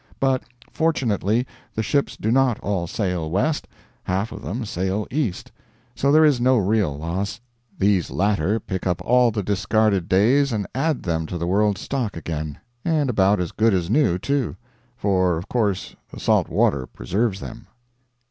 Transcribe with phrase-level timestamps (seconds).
[0.19, 0.41] But
[0.71, 1.45] fortunately
[1.75, 3.67] the ships do not all sail west,
[4.05, 5.51] half of them sail east.
[5.93, 7.39] So there is no real loss.
[7.77, 12.17] These latter pick up all the discarded days and add them to the world's stock
[12.17, 14.55] again; and about as good as new, too;
[14.97, 17.67] for of course the salt water preserves them.